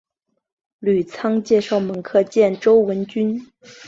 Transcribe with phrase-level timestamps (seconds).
[0.79, 3.39] 吕仓介绍门客见周文君。